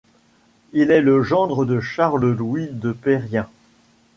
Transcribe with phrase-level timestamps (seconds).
[0.73, 3.47] Il est le gendre de Charles Louis de Perrien.